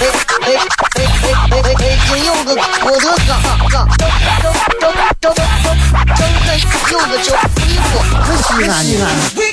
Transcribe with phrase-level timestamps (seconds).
[0.00, 1.04] 哎哎哎
[1.50, 1.96] 哎哎！
[2.08, 2.50] 金柚子，
[2.84, 3.30] 我的哥
[3.70, 3.74] 哥，
[4.42, 4.44] 周
[4.80, 4.90] 周
[5.20, 5.74] 周周周
[6.10, 6.22] 周
[6.90, 7.26] 柚子酒，
[8.42, 9.04] 西安西安。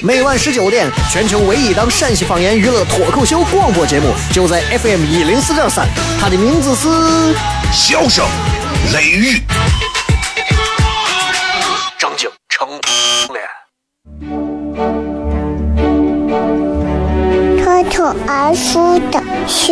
[0.01, 5.87] 每晚十九点，全球唯一档陕西方言娱乐脱口秀广播节目，就在 FM 一零四点三，
[6.19, 6.87] 它的名字是
[7.71, 8.25] 《笑声
[8.93, 9.37] 雷雨》。
[18.01, 18.11] 脸。
[18.13, 19.21] 脱脱而出的。
[19.47, 19.67] 是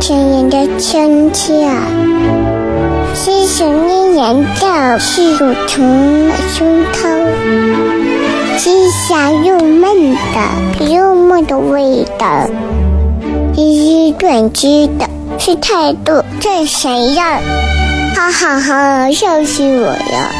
[0.00, 1.68] 甜人的亲切，
[3.14, 6.98] 是想念人的，是乳虫的胸膛，
[8.58, 12.48] 是香又闷的幽默的味道，
[13.54, 17.22] 是短知的，是态度最闪耀，
[18.14, 20.30] 哈哈哈，笑死我了！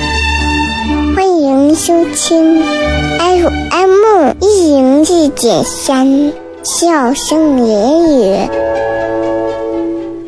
[1.17, 2.63] 欢迎收听
[3.19, 6.44] FM 一零四点三。
[6.65, 8.49] 笑声言语，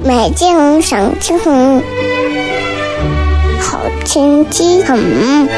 [0.05, 1.83] 美景赏青红，
[3.59, 5.49] 好天气很。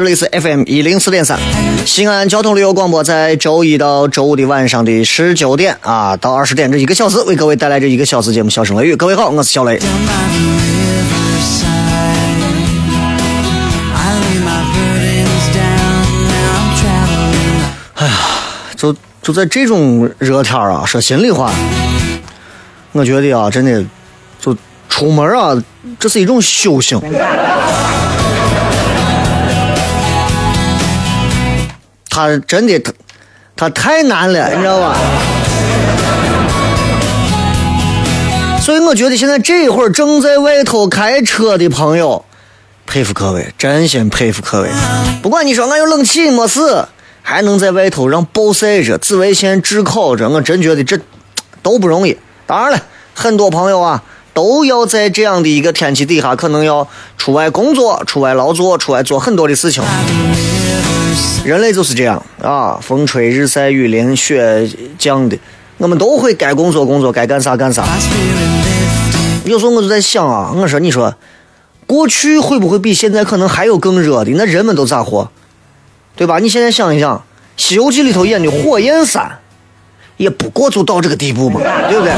[0.00, 1.38] 这里是 FM 一零四点三，
[1.84, 8.94] 西安交通旅游广播，在周一到周五的晚上的十九点啊到二十点这一个小时，为各位带来这一个小时节目《笑声雷雨》。
[8.96, 9.78] 各位好，我是小雷。
[17.96, 18.14] 哎呀，
[18.74, 21.52] 就就在这种热天啊，说心里话，
[22.92, 23.84] 我觉得啊，真的，
[24.40, 24.56] 就
[24.88, 25.62] 出门啊，
[25.98, 26.98] 这是一种修行。
[32.10, 32.92] 他真的，他
[33.56, 34.96] 他太难了，你知道吧？
[38.60, 42.24] 所以我觉得现在这会儿正在外头开车的朋友，
[42.86, 44.68] 佩服各位，真心佩服各位。
[45.22, 46.84] 不管你说俺有冷气没事。
[47.22, 50.98] 还能在外头让暴晒着、紫外线炙烤着，我真觉得这
[51.62, 52.16] 都不容易。
[52.46, 52.82] 当然了，
[53.14, 56.88] 很多朋友啊，都要在这样的一个天气底下，可能要
[57.18, 59.82] 出外工作、出外劳作、出外做很多的事情。
[61.44, 64.68] 人类就是这样啊，风吹日晒雨淋雪
[64.98, 65.38] 降的，
[65.78, 67.84] 我们都会该工作工作，该干啥干啥。
[69.44, 71.14] 有时候我就在想啊，我说你说，
[71.86, 74.32] 过去会不会比现在可能还有更热的？
[74.32, 75.30] 那人们都咋活？
[76.14, 76.38] 对吧？
[76.38, 77.16] 你现在想一想，
[77.56, 79.38] 《西游记》里头演的火焰山，
[80.18, 82.12] 也不过就到这个地步嘛，对不对？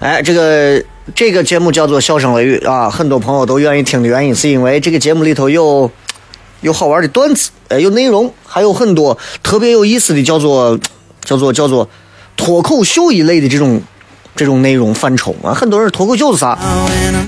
[0.00, 5.90] 哎，这个这个节目叫做《笑声雷雨》啊，很多朋友都愿意听的原因，是因为这个节目里头有
[6.60, 10.78] 有好玩的段子，哎，有内容，还有很多特别有意思的，叫做
[11.22, 11.88] 叫做叫做
[12.36, 13.80] 脱口秀一类的这种。
[14.36, 16.56] 这种内容范畴啊，很多人脱口秀是啥？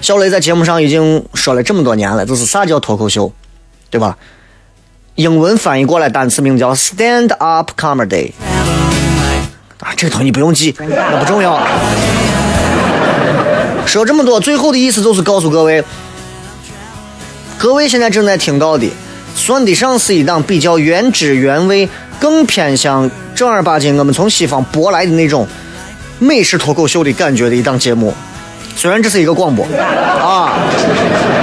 [0.01, 3.33] 小雷在节目上已经说了这么多年了，就是啥叫脱口秀，
[3.91, 4.17] 对吧？
[5.17, 8.31] 英文翻译过来单词名叫 stand up comedy
[9.81, 11.61] 啊，这个东西不用记，那不重要。
[13.91, 15.83] 说这么多，最后的意思就是告诉各位，
[17.59, 18.89] 各位现在正在听到的，
[19.35, 21.89] 算得上是一档比较原汁原味，
[22.21, 25.45] 更偏向正儿八经我们从西方舶来的那种。
[26.21, 28.15] 美式脱口秀的感觉的一档节目，
[28.77, 30.53] 虽然这是一个广播啊，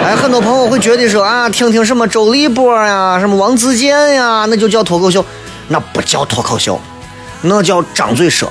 [0.05, 5.25] 哎，很多朋友会觉得说啊，听听什么周立波呀，什么王自健呀，那就叫脱口秀，
[5.67, 6.79] 那不叫脱口秀，
[7.41, 8.49] 那叫张嘴说。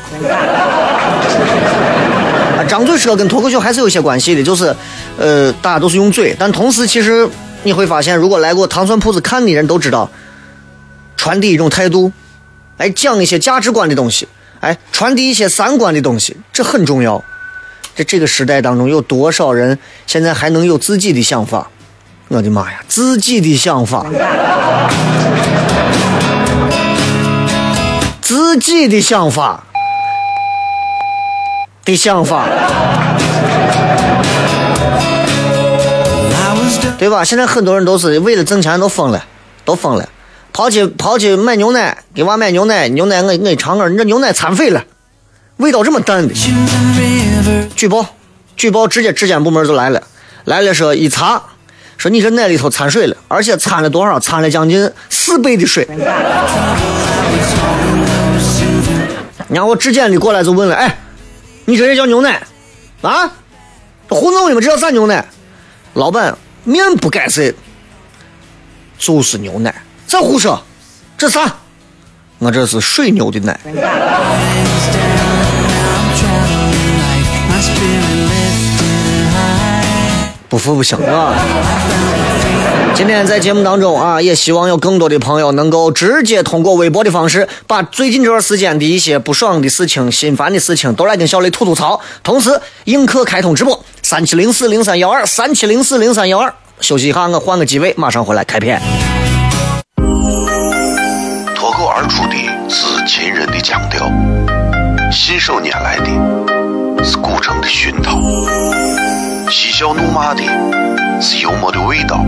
[2.67, 4.75] 啊，张嘴说跟脱口秀还是有些关系的，就是，
[5.17, 7.27] 呃，大家都是用嘴，但同时其实
[7.63, 10.11] 你会发现，如果来过糖蒜铺子看的人都知道，
[11.17, 12.13] 传递一种态度，
[12.79, 14.27] 哎，讲一些价值观的东西。
[14.61, 17.23] 哎，传递一些三观的东西，这很重要。
[17.95, 21.71] 在这个时代当中，有多少人现在还能有自己的想法？
[22.29, 24.05] 我的妈呀，自己的想法，
[28.21, 29.63] 自己的想法
[31.87, 32.49] 的想法，
[36.99, 37.23] 对吧？
[37.23, 39.25] 现在很多人都是为了挣钱都疯了，
[39.65, 40.09] 都疯了，
[40.53, 44.83] 跑去跑去买牛奶，给娃买牛奶，牛奶我我一尝个，你这牛奶掺水了，
[45.59, 46.35] 味道这么淡的，
[47.77, 48.05] 举报，
[48.57, 50.03] 举报，直接质检部门就来了，
[50.45, 51.41] 来了说一查。
[51.99, 54.21] 说你这奶里头掺水了，而且掺了多少？
[54.21, 55.89] 掺了将近四倍的水。
[59.49, 60.95] 然后质检的过来就问了：“哎，
[61.67, 62.43] 你这也叫牛奶
[63.03, 63.31] 啊？
[64.09, 65.25] 糊弄你们这叫啥牛奶？”
[65.95, 67.53] 老板面不改色，
[68.97, 69.75] 就是牛奶。
[70.07, 70.63] 再胡说，
[71.19, 71.57] 这啥？
[72.39, 73.59] 我这是水牛的奶。
[80.49, 81.35] 不服不行啊！
[82.97, 92.01] 今天在节目当中啊，也希望有更多的朋友能够直接通过微博的方式，把最近这段时间的一些不爽的事情、心烦的事情，都来跟小雷吐吐槽。
[92.23, 96.51] 同时，映客开通直播，三七零四零三幺二，三七零四零三幺二。
[96.81, 98.81] 休息一下，我换个机位，马上回来开片。
[101.55, 102.35] 脱口而出的
[102.71, 104.11] 是秦人的腔调，
[105.13, 108.19] 信手拈来的是古城的熏陶。
[109.51, 110.43] 嬉笑怒骂的
[111.21, 112.25] 是幽默的味道，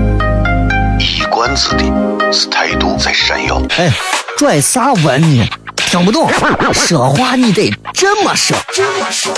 [0.99, 1.85] 一冠子的
[2.33, 3.63] 是态度在闪耀。
[3.77, 3.91] 哎，
[4.37, 5.49] 拽啥文呢？
[5.77, 6.29] 听不懂，
[6.73, 8.57] 说话你得这么说。
[8.75, 9.33] 这么说。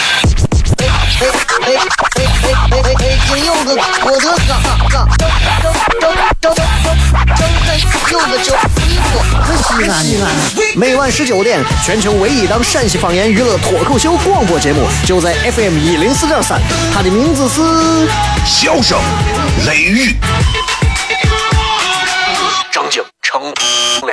[0.80, 0.86] 哎
[1.20, 1.26] 哎
[1.66, 1.74] 哎
[2.16, 3.18] 哎哎哎哎！
[3.28, 3.72] 今有个
[4.04, 4.58] 我的嘎
[4.88, 5.06] 嘎，
[6.00, 6.56] 正正正正
[7.36, 7.68] 正在
[8.10, 8.48] 有个叫
[8.78, 8.88] 西，
[9.62, 10.24] 西安西安。
[10.74, 16.58] 每晚十九点，全球唯一档陕西方言娱乐脱口秀广播节目，就在 FM 一零四点三，
[16.94, 17.60] 它的名字是
[18.46, 18.98] 《笑声
[19.66, 20.12] 雷雨》，
[23.30, 24.10] 成了。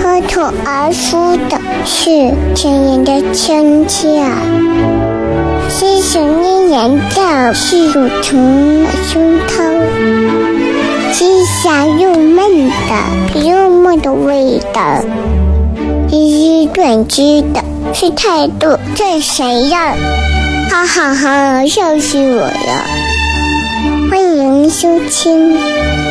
[0.00, 4.24] 脱口而出的是亲人的亲切，
[5.68, 9.52] 是想念人的是乳虫的胸膛，
[11.12, 15.02] 是香又闷的幽默的味道，
[16.08, 19.96] 是短知的是态度这谁呀？
[20.70, 23.09] 哈哈哈，笑死我了！
[24.60, 25.56] 欢迎收听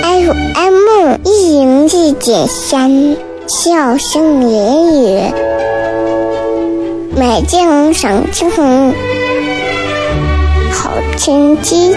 [0.02, 3.16] FM 一零四点三。
[3.46, 5.32] 笑声言语，
[7.16, 8.92] 美景赏青红，
[10.72, 11.94] 好天气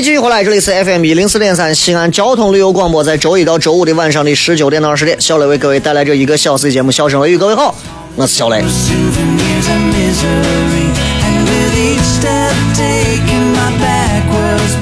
[0.00, 7.36] 位继续回来，这里是 FM 一零四点三西安交通旅游广播，在周一到周五的晚上的十九点到二十点，小雷为各位带来这一个小时的节目《笑声雷雨》。
[7.38, 7.74] 各位好，
[8.16, 8.64] 我是小雷。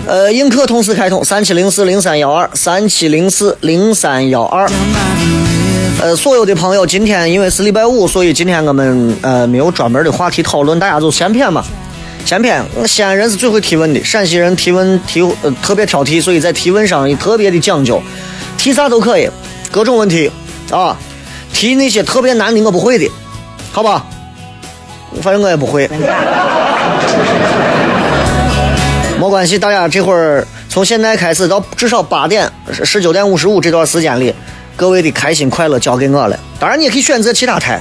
[0.07, 4.71] 呃，映客同时开通三七零四零三幺二，三七零四零三幺二。
[6.01, 11.65] 呃，所有的朋友，今天因为是礼拜五，所以今天我们呃没有专门的话题讨论，大家就闲谝嘛。
[12.29, 18.03] 闲谝，西安人是最会提问的，陕西人提问提呃特别挑剔，所以在提问上也特别的讲究，
[18.59, 19.27] 提啥都可以，
[19.73, 20.31] 各种问题
[20.71, 20.95] 啊，
[21.55, 23.11] 提那些特别难的我不会的，
[23.73, 24.05] 好吧？
[25.23, 25.89] 反正我也不会，
[29.19, 32.53] 没关系，大家这会儿从现在开始到至少八点
[32.85, 34.35] 十九点五十五这段时间里，
[34.77, 36.39] 各位的开心快乐交给我了。
[36.61, 37.81] 当然你也可以选择其他台，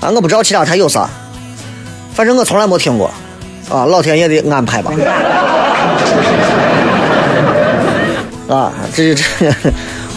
[0.00, 1.08] 啊，我不知道其他台有啥，
[2.12, 3.08] 反正我从来没听过。
[3.70, 4.92] 啊，老天爷的安排吧！
[8.48, 9.22] 啊，这这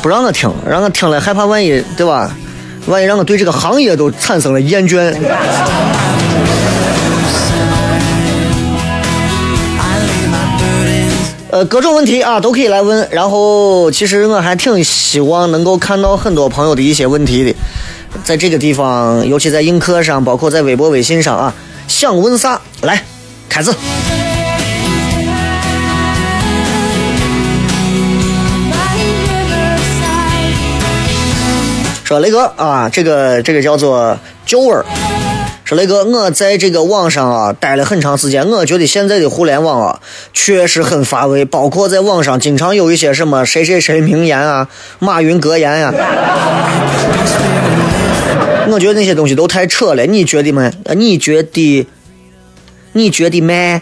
[0.02, 2.36] 不让我听，让我听了害怕万一对吧？
[2.88, 5.16] 万一让我对这个行业都产生了厌倦。
[11.52, 13.08] 呃，各种问题啊都可以来问。
[13.12, 17.54] 然后，其实我还挺希望能够看到很多朋友的一些问题的，
[18.24, 21.54] 在这个地方，尤其在映客上，包括在微博、微信上啊，
[21.88, 23.04] 想问啥来。
[23.54, 23.72] 开始。
[32.04, 34.84] 说雷哥啊，这个这个叫做酒味儿。
[35.66, 40.00] 说雷哥，我在这个网上啊待了很长时间，我觉得现在的互联网啊
[40.34, 44.68] 确实很乏味，包括在网上经常有一些什么谁谁谁名言啊、
[44.98, 45.94] 马云格言呀、
[48.68, 50.72] 我觉得那些东西都太扯了，你觉得吗？
[50.96, 51.88] 你觉得？
[52.94, 53.82] 你觉得吗？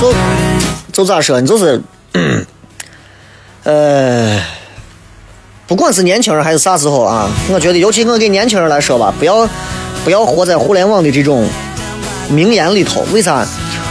[0.00, 0.14] 就
[0.92, 1.46] 就咋说呢？
[1.46, 1.82] 就是，
[3.64, 4.40] 呃，
[5.66, 9.48] 不管是年轻人还是啥时候啊，我觉得，尤其我给年轻人来说吧，不要
[10.04, 11.46] 不要活在互联网的这种
[12.28, 13.04] 名言里头。
[13.12, 13.46] 为啥？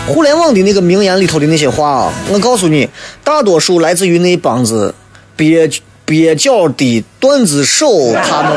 [0.08, 2.90] 互联网的那个名言里头的那些话啊，我告诉你，
[3.24, 4.96] 大多数来自于那帮子
[5.38, 7.88] 蹩蹩脚的段子手，
[8.28, 8.52] 他们。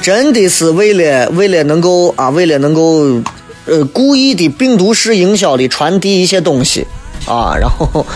[0.00, 3.20] 真的是为了为了能够啊，为了能够
[3.66, 6.86] 呃故意的病毒式营销的传递一些东西。
[7.26, 8.06] 啊，然后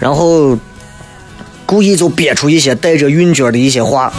[0.00, 0.56] 然后
[1.66, 4.10] 故意就憋出一些带着韵脚的一些话。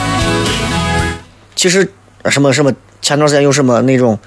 [1.55, 1.91] 其实
[2.29, 4.19] 什么什么，前段时间有什么那种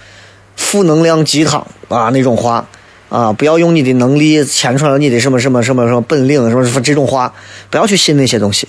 [0.57, 2.67] 负能量鸡汤啊那种话。
[3.13, 7.31] 啊，不要用你的能力牵出来你的什么什么什么什么本领什么什么这种话，
[7.69, 8.67] 不要去信那些东西。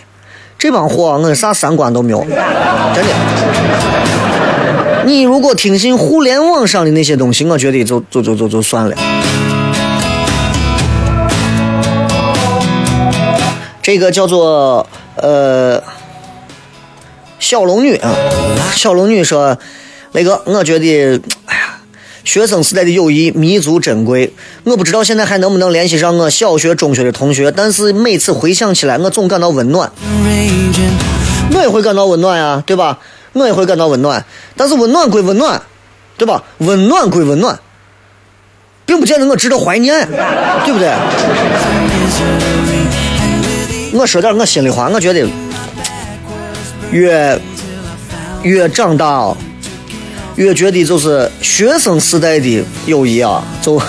[0.60, 2.20] 这帮货我啥三观都没有，
[2.94, 3.14] 真的。
[5.06, 8.96] 你如果听信互联网上的那些东西，我觉得就就就就就算了。
[13.82, 14.86] 这个叫做
[15.16, 15.82] 呃
[17.40, 18.14] 小龙女啊，
[18.76, 19.58] 小龙女说，
[20.12, 21.22] 雷哥，我觉得，
[22.24, 24.34] 学生时代的友谊弥足珍贵。
[24.64, 29.92] 我不知道现在还能不能联系上我小学、中学的同学，但是每次回想起来，我总感到温暖。
[31.56, 33.00] 我也会感到温暖呀，对吧？
[33.34, 34.24] 我也会感到温暖，
[34.56, 35.62] 但是温暖归温暖，
[36.18, 36.44] 对吧？
[36.60, 37.60] 温暖归温暖，
[38.86, 40.08] 并不见得我值得怀念，
[40.66, 40.94] 对不对？
[43.94, 45.28] 我说点我心里话，我觉得
[46.92, 47.40] 越
[48.44, 49.38] 越长大啊，
[50.36, 53.82] 越觉得就是学生时代的友谊啊，就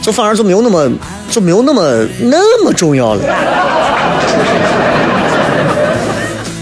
[0.00, 0.90] 就反而就没有那么
[1.30, 3.22] 就没有那么那么重要了。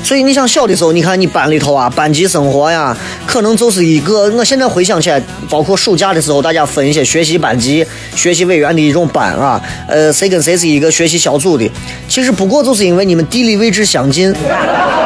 [0.04, 4.30] 所以你想小的时候，你看你班里头啊，班级生活呀，可能就是一个。
[4.32, 11.70] 我现在回想起来，包括暑假的时候，大家分一些学习班级、学习委员的一种班啊，呃，谁跟谁是一个学习小组的，
[12.08, 14.30] 其实不过就是因为你们地理位置相近，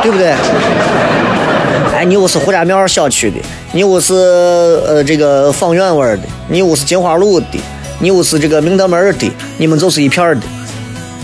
[0.02, 0.34] 对不对？
[1.94, 3.36] 哎，你我是胡家庙小区的，
[3.72, 7.46] 你我是呃这个方院湾的，你我是金花路的，
[7.98, 10.46] 你我是这个明德门的，你们就是一片的。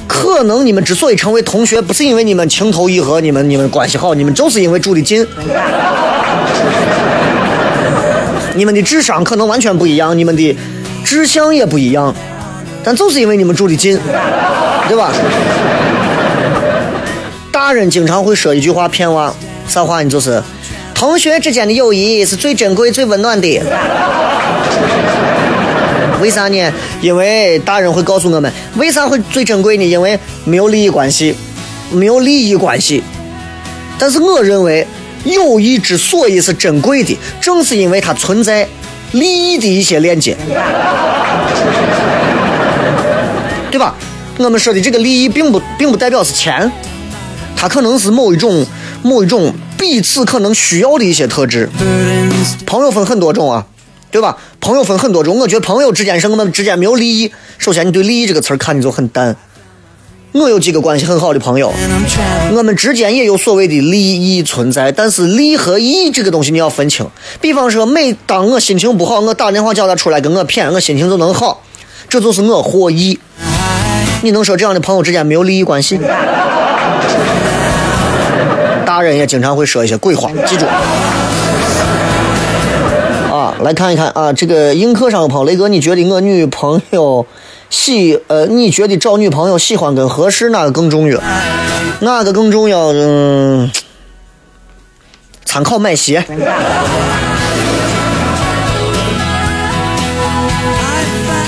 [0.06, 5.26] 可能你们之所以成为同学，不是因为你们情投意合，你们你们关系好，你们就是因为住的近。
[8.54, 10.58] 你们的智商可能完全不一样，你们的
[11.04, 12.14] 志向也不一样，
[12.84, 13.99] 但就是因为你们住的近，
[14.88, 15.11] 对吧？
[17.50, 19.32] 大人经常会说一句话骗娃，
[19.66, 20.11] 啥话呢？
[20.11, 20.42] 就是
[21.02, 23.61] 同学之间的友谊是最珍贵、最温暖的。
[26.21, 26.73] 为啥呢？
[27.00, 29.85] 因为大人会告诉我们，为啥会最珍贵呢？
[29.85, 31.35] 因为没有利益关系，
[31.90, 33.02] 没有利益关系。
[33.99, 34.87] 但是我认为，
[35.25, 38.68] 友谊之所以是珍贵的，正是因为它存在
[39.11, 40.37] 利益的一些链接，
[43.73, 43.92] 对吧？
[44.38, 46.71] 我们说的这个利益，并不并不代表是钱，
[47.56, 48.64] 它可能是某一种
[49.02, 51.68] 某一种彼此可能需要的一些特质。
[52.64, 53.66] 朋友分很多种啊。
[54.12, 54.36] 对吧？
[54.60, 57.32] 朋友分很多种，我觉得朋友之间是我们之间没有利益。
[57.56, 59.34] 首先，你对“利益”这个词儿看的就很淡。
[60.32, 61.72] 我有几个关系很好的朋友，
[62.52, 67.08] 我们之间也有所谓的利益存在，但是利和义这个东西你要分清。
[67.40, 71.62] 比方说，每当我心情不好，我打电话叫他出来跟我谝，我心情就能好，
[72.10, 73.18] 这就是我获益。
[74.20, 75.98] 你能说这样的朋友之间没有利益关系？
[78.92, 80.66] 大人也经常会说一些鬼话，记住
[83.34, 83.54] 啊。
[83.62, 87.26] 来看一看啊，这个映客上的朋友雷哥，你觉得我女朋友
[87.70, 91.18] 喜呃，你觉得找女朋友喜欢跟合适哪个更重要？
[92.00, 92.88] 哪个更重要？
[92.92, 93.70] 嗯，
[95.46, 96.22] 参考买鞋。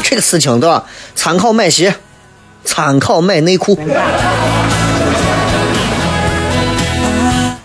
[0.02, 0.84] 这个事情对吧？
[1.14, 1.94] 参考买鞋，
[2.64, 3.78] 参考买内裤。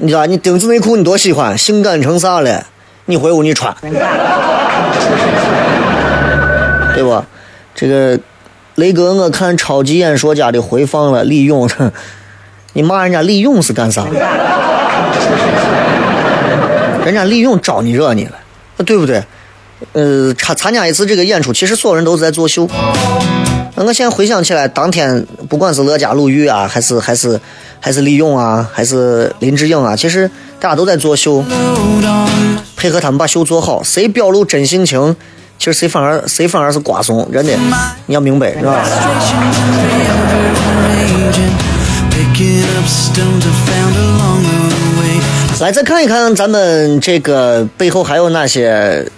[0.02, 2.66] 你知道你丁字内裤你多喜欢，性感成啥了？
[3.06, 3.76] 你回屋你穿，
[6.96, 7.22] 对不？
[7.76, 8.18] 这个
[8.76, 11.70] 雷哥，我看超级演说家的回放了，李勇，
[12.74, 14.06] 你骂人家李勇是干啥？
[17.04, 18.36] 人家李勇招你惹你了，
[18.86, 19.22] 对不对？
[19.92, 22.66] 呃，参参加一次这个演出，其实所有人都是在作秀。
[23.80, 27.40] 那我现在回想起来，当天不管是乐嘉、鲁豫啊，还是还是
[27.80, 31.42] 还是李咏啊，还是林志颖啊，其实大家都在做秀，
[32.76, 35.16] 配合他们把秀做好，谁表露真性情，
[35.58, 37.54] 其实谁反而谁反而是瓜怂，真的，
[38.08, 38.84] 你要明白是吧？
[45.62, 49.10] 来，再看一看咱们这个背后还有哪些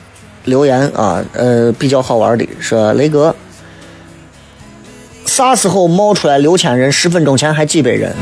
[0.45, 1.19] 留言啊？
[1.33, 3.35] 呃，比较好玩的说雷哥，
[5.25, 6.91] 啥时候冒出来六千人？
[6.91, 8.13] 十分钟前还几百人。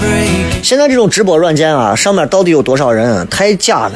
[0.64, 3.28] 现在这种直播软件啊，上面到底有多少人？
[3.28, 3.94] 太假了，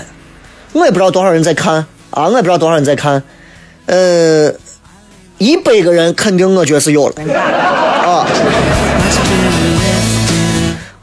[0.72, 3.22] 我也不知道多少人在看啊，我也不知道多少人在看。
[3.86, 4.52] 呃，
[5.38, 8.26] 一百个人肯定我觉得是有了啊。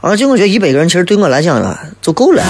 [0.01, 2.43] 而且我觉得一百个人其实对我来讲啊就够了。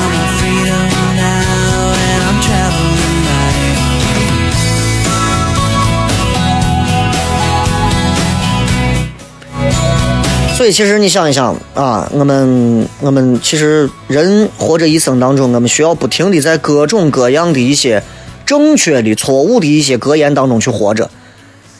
[10.61, 18.03] 所以其实你想一想啊，我们我们其实人活着一生当中，我们需要不停的在各种各样的一些
[18.45, 21.09] 正确的、错误的一些格言当中去活着。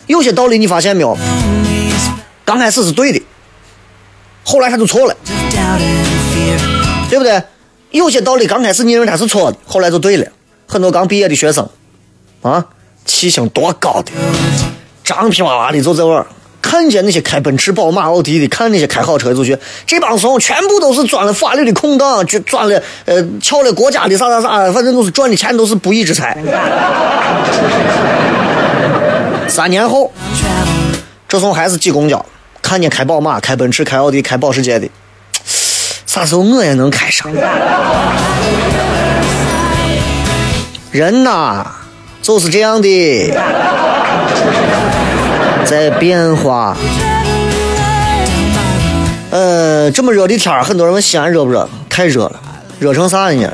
[0.08, 1.16] 有些道理你发现没有？
[2.44, 3.22] 刚开始是对的，
[4.44, 5.16] 后来他就错了，
[7.08, 7.40] 对不对？
[7.92, 10.26] 有些道理刚开始你认为他是错的，后来就对了。
[10.66, 11.70] 很多刚毕业的学生，
[12.42, 12.66] 啊，
[13.06, 14.12] 气性多高的，
[15.04, 16.26] 张皮哇哇的就在玩，
[16.72, 26.38] 看见那些开奔驰、宝马、奥迪的，看那些开好车的就觉得这帮怂全部都是钻了法律的空档，就钻了呃撬了国家的啥啥啥，反正都是赚的钱都是不义之财。
[29.50, 30.14] 三年后，
[31.28, 32.26] 这怂还是挤公交，
[32.62, 34.88] 看见开宝马、开奔驰、开奥迪、开保时捷的，
[36.06, 37.30] 啥时候我也能开上？
[40.94, 41.70] 人呐，
[42.22, 43.34] 就是这样的，
[45.66, 46.76] 在变化。
[49.30, 51.68] 呃，这么热的天，很多人问西安热不热？
[51.90, 52.42] 太热了，
[52.80, 53.50] 热成啥了呢？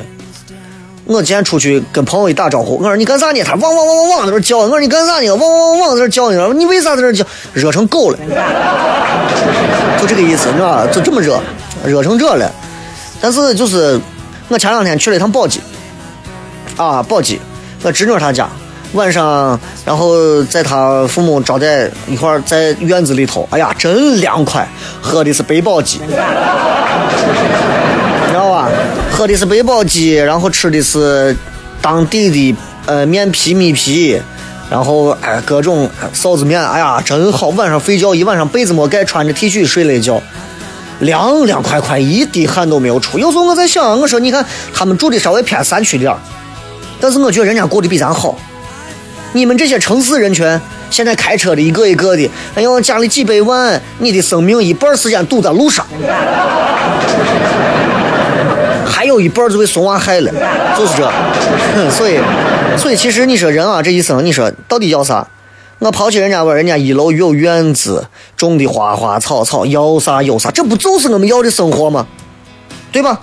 [1.06, 3.42] 我今天出去跟朋友一打招呼，我说你干啥呢？
[3.44, 5.30] 他汪汪汪汪汪在那叫，我说你干啥呢？
[5.36, 6.54] 汪汪汪汪在那叫呢？
[6.54, 7.24] 你为啥在那叫？
[7.54, 8.18] 热成狗了，
[10.00, 10.88] 就这个意思，你知道吧？
[10.92, 11.40] 就这么热，
[11.86, 12.52] 热成这了。
[13.22, 14.00] 但是就是
[14.50, 15.62] 我前两天去了一趟宝鸡，
[16.76, 17.40] 啊，宝鸡，
[17.84, 18.50] 我侄女她家，
[18.94, 24.68] 晚上，然后在他父母招待一块儿在院子里头，哎呀，真凉快，
[25.02, 26.00] 喝的是百宝鸡，
[28.28, 28.70] 知道吧？
[29.12, 31.36] 喝的是百宝鸡，然后吃的是
[31.82, 34.20] 当地的呃面皮、米皮。
[34.70, 37.48] 然后哎，各种臊子面，哎呀，真好！
[37.52, 40.22] 晚上睡觉一晚上被子没盖，穿着 T 恤睡了一觉，
[41.00, 43.18] 凉凉快快，一滴汗都没有出。
[43.18, 46.18] 有时候我在想，我说你看他们住的稍微偏山区点儿，
[47.00, 48.38] 但是我觉得人家过得比咱好。
[49.34, 50.60] 你们这些城市人群，
[50.90, 55.86] 现在开车的一个一个的，哎呦，家里几百万，你的生命一半时间堵在路上，
[58.86, 60.32] 还有一半就被怂娃害了，
[60.78, 61.12] 就是这。
[61.92, 62.20] 所以，
[62.78, 65.28] 所以其实你说人啊，这一生你说到底要啥？
[65.80, 72.08] 我抛弃人家吧，人家一楼有院子，种的花花草草，要啥有啥，这不就是我们要的生活吗？
[72.92, 73.20] 对吧？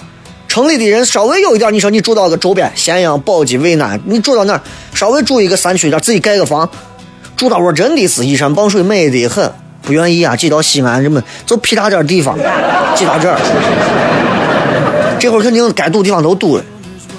[0.54, 4.60] 城里的人稍微有一点，你说你住到个周边，咸阳、宝鸡、渭南，你住到那儿，
[4.94, 6.70] 稍微住一个山区点，自己盖个房，
[7.36, 9.50] 住到我真的是依山傍水，美得很。
[9.82, 12.38] 不愿意啊，挤到西安这么就屁大点地方，
[12.94, 13.36] 挤到这儿，
[15.18, 16.62] 这会儿肯定该堵地方都堵了，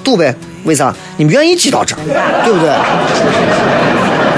[0.02, 0.34] 堵呗。
[0.64, 0.96] 为啥？
[1.18, 2.00] 你们愿意挤到这儿，
[2.46, 2.70] 对不对？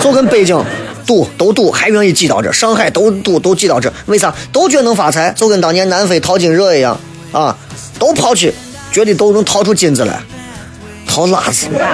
[0.02, 0.60] 就跟北京
[1.06, 4.34] 堵都堵，还愿意挤到这儿；上海都堵都挤到这儿，为啥？
[4.52, 7.00] 都觉得能发财，就跟当年南非淘金热一样
[7.32, 7.56] 啊，
[8.00, 8.52] 都跑去，
[8.92, 10.20] 觉得都能掏出金子来，
[11.08, 11.88] 掏拉子，对吧？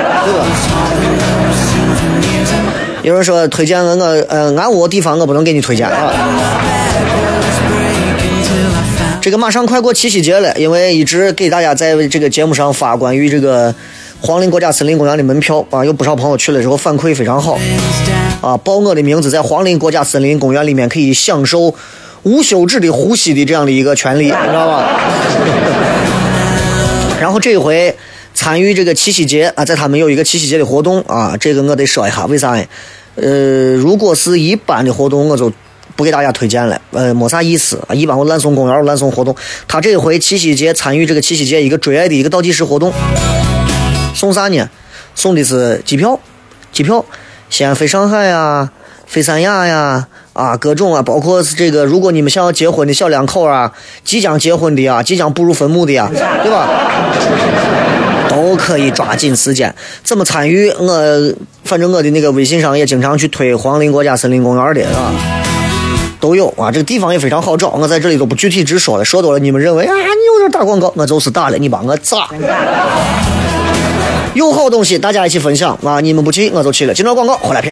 [3.01, 6.12] 有人说推荐我，我呃，俺屋地方我不能给你推荐啊。
[9.19, 13.73] 这个马上快过七夕节了，因为一直给大家在这个节目上发关于这个
[14.21, 17.58] 黄陵国家森林公园的门票啊，有不少朋友去了之后反馈非常好
[18.41, 21.73] 啊，报我的名字在黄陵国家森林公园里面可以享受
[22.23, 24.99] 无休止的呼吸的这样的一个权利，你知道吧？
[27.34, 27.98] 然后这一回
[28.36, 32.63] 参与这个七夕节啊，在他们有一个七夕节的活动啊，这个我得说一下，为啥呢？
[33.15, 35.52] 呃，如果是一般的活动，我就
[35.96, 37.96] 不给大家推荐了，呃，没啥意思啊。
[37.96, 39.36] 一般我烂送公园、我烂送活动，
[39.67, 42.93] 他这一回七夕节参与这个七夕节一个追爱的一个倒计时活动，
[44.13, 44.69] 送啥呢？
[45.15, 46.19] 送的是机票，
[46.72, 47.04] 机票，
[47.50, 48.69] 西安飞上海呀，
[49.08, 53.72] 飞三亚呀，啊，各种啊，包括是这个，如果你们想要结婚的小两口啊，
[54.04, 56.67] 即将结婚的啊，即将步入坟墓的呀，对吧？
[58.30, 59.74] 都可以抓紧时间。
[60.04, 60.69] 怎么参与？
[60.72, 65.13] 我反正我的那个微信上也经常去推黄陵国家森林公园的啊。
[66.19, 72.30] 都有啊，这个地方也非常好找，我在这里都不具体直说了，说多了你们认为啊你有点打广告，我就是打了，你帮我咋？
[74.34, 76.00] 有好东西大家一起分享啊！
[76.00, 76.93] 你们不去我就去了。
[76.93, 77.72] 今朝广告回来片。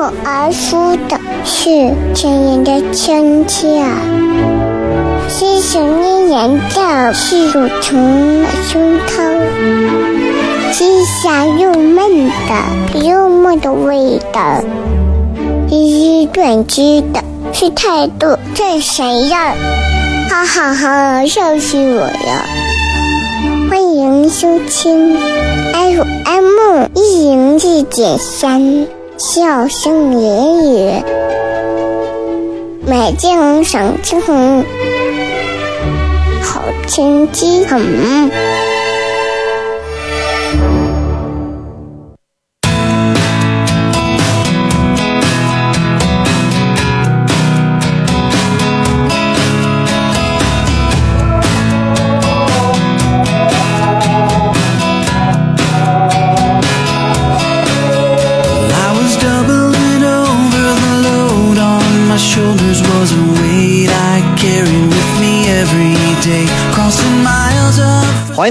[0.00, 1.68] 口而出的是
[2.14, 3.84] 亲人的亲切，
[5.28, 9.12] 是想念人的是乳虫的胸膛，
[10.72, 14.62] 是香又嫩的幽默的味道，
[15.68, 19.36] 是短知的是态度这闪耀，
[20.30, 22.46] 哈哈哈，笑死我了！
[23.68, 25.14] 欢迎收听
[25.74, 28.99] FM 一零四点三。
[29.20, 31.04] 笑声言语，
[32.86, 34.64] 美景赏青红，
[36.40, 38.69] 好天气很。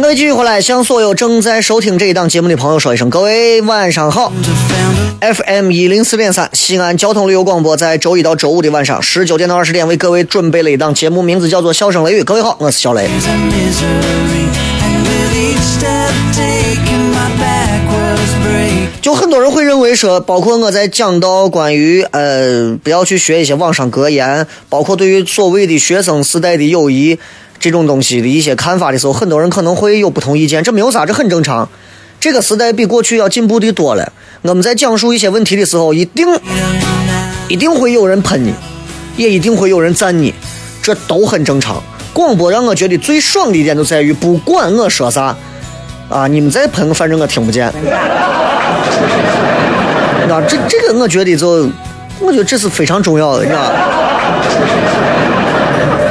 [0.01, 4.31] 各位继续回来，向所有正在收听这一档节目的朋友说一声，各位晚上好。
[5.19, 12.21] FM 一零四点三，西安交通旅游广播，在周一到周五的晚上十九点到二十点，为各位准备了一档节目，名字叫做《笑声雷雨》。
[12.23, 13.09] 各位好，我是小雷。
[19.01, 27.19] 就很多人会认为说，包括我在讲到关于呃不要去学一些网上格言，包括对于所谓的学生时代的友谊。
[27.59, 31.67] 这种东西的一些看法的时候，很多人可能会有不同意见，这没有啥，这很正常。
[32.19, 34.11] 这个时代比过去要进步的多了。
[34.41, 36.25] 我们在讲述一些问题的时候，一定
[37.47, 38.53] 一定会有人喷你，
[39.17, 40.33] 也一定会有人赞你，
[40.81, 41.81] 这都很正常。
[42.13, 45.35] 广播让我觉得最爽的一点就在于，不管我说啥，
[46.09, 47.67] 啊，你们再喷，反正我听不见。
[50.29, 51.69] 啊，这这个我觉得就，
[52.19, 53.71] 我觉得这是非常重要的，你知道。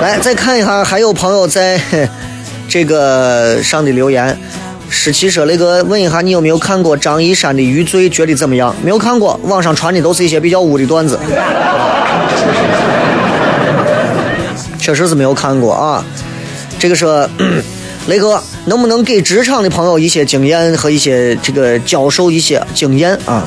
[0.09, 1.79] 来，再看一下，还有朋友在
[2.66, 4.35] 这个上的留言。
[4.88, 8.75] 十七说雷哥，问一下你有没有看过张一山的《余罪》，觉得怎么样？
[8.83, 11.21] 没有看过，网上传的都是一些比较污的段子。
[14.79, 16.03] 确实是没有看过啊。
[16.79, 17.29] 这个说，
[18.09, 23.47] 雷哥，能不能给职场的朋友一些经验和一些这个教授一些经验啊？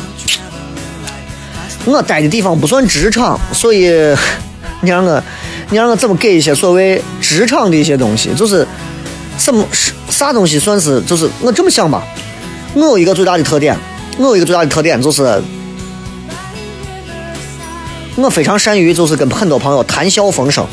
[1.86, 3.90] 我待的地方不算职场，所以
[4.82, 5.20] 你让我。
[5.72, 8.30] 你让我怎么给一些所谓职场的一些东西？
[8.36, 8.68] 就是
[9.38, 11.02] 什么是啥东西算是？
[11.02, 12.04] 就是我这么想吧，
[12.76, 13.76] 我有一个最大的特点，
[14.18, 15.42] 我有一个最大的特点就是，
[18.18, 20.66] 我非常善于就是跟很多朋友谈笑风生，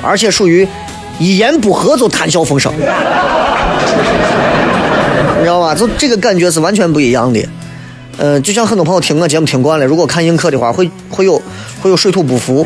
[0.00, 0.66] 而且属于
[1.18, 2.80] 一言不合就谈笑风生， 你
[5.42, 5.74] 知道吧？
[5.74, 7.44] 就这个感觉是完全不一样的。
[8.18, 11.42] 呃，就像很多朋友听我节目听惯了，如果看映客的话，会会有
[11.82, 12.64] 会有水土不服。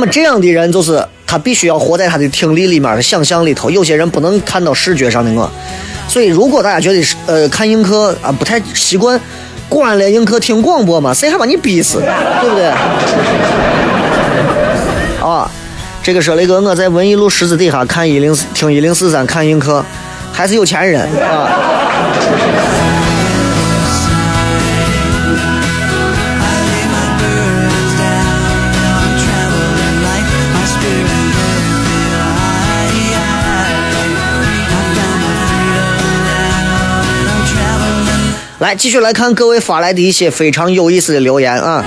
[0.00, 3.68] 那么这样的人就是他必须要活在他的听力里面的想象里头。
[3.68, 5.46] 有些人不能看到视觉上的我，
[6.08, 9.20] 所以如果大家觉得呃看映客啊不太习惯，
[9.68, 12.00] 关了映客听广播嘛， 谁还把你逼死，
[12.40, 12.64] 对不对？
[15.20, 15.46] 啊，
[16.02, 19.84] 这个说雷哥，我在文艺路十字底下看一零四听一零四三看映客，
[20.32, 21.50] 还是有钱人啊。
[38.60, 41.82] 来，继续来看各位发来的一些非常有意思的留言啊。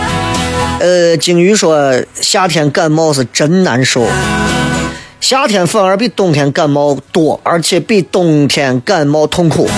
[0.80, 4.08] 呃，鲸鱼说夏天感冒是真难受，
[5.22, 9.70] 夏天反而比冬天感冒多，而且比冬天感冒痛苦。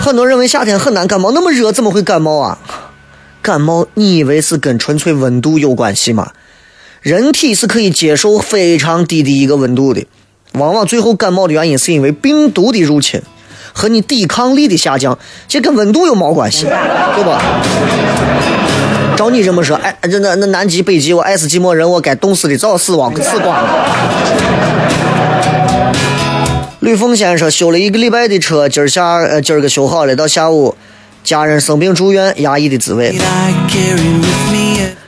[0.00, 2.58] 很多人认为夏天很难感冒，那么热怎么会感冒啊？
[3.42, 6.32] 感冒你以为是跟纯粹温度有关系吗？
[7.02, 10.06] 人体是可以接受非常低的一个温度的，
[10.54, 13.20] 往往最后感冒的原因是因为病毒的入侵
[13.78, 17.40] 和你抵抗力的下降，这跟温度有毛关系，对吧？
[19.16, 23.68] 照你这么说，哎，这那那南极、北极，我爱死寂寞人，我该冻死的早死亡死光了。
[26.80, 30.74] 吕凤先生修了一个礼拜的车，今儿下呃今儿个修好了，到下午
[31.22, 33.16] 家人生病住院，压抑的滋味。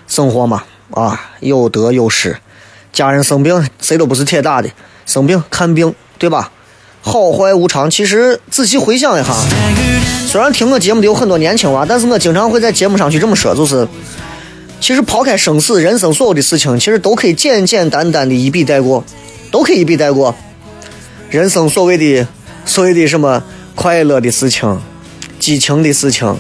[0.06, 2.37] 生活嘛，啊，有得有失。
[2.92, 4.68] 家人生病，谁都不是铁打的，
[5.06, 6.52] 生病看病，对吧？
[7.00, 7.90] 好坏无常。
[7.90, 9.34] 其实仔细回想一下，
[10.26, 13.86] 虽然听我节目的有很多年轻娃，但是我经常会在节目上去这么说，就是，
[14.80, 19.04] 其实抛开生死，人生所有的事情，其实都可以简简单单的一笔带过，
[19.50, 20.34] 都可以一笔带过。
[21.30, 22.26] 人生所谓的
[22.64, 23.42] 所谓的什么
[23.74, 24.80] 快乐的事情、
[25.38, 26.36] 激情的事情、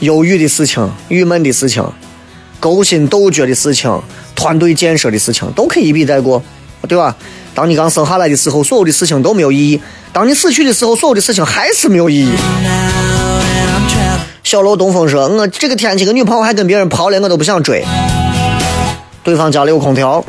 [0.00, 1.84] 忧郁的事情、郁闷的事情。
[2.60, 4.00] 勾心斗角的事情、
[4.36, 6.40] 团队建设的事情，都可以一笔带过，
[6.86, 7.16] 对吧？
[7.54, 9.80] 当你刚生下来的时候，所有的事情都没有意义；
[10.12, 12.30] 当你死去的时候，所有的事情还是没有意义。
[14.42, 17.84] 小楼东风说：“我这个天气，个女朋友还跟别人跑了，我都不想追。
[19.22, 20.24] 对方家里有空调。”